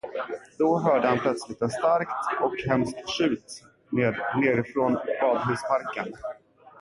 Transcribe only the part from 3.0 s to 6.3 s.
tjut nerifrån badhusparken.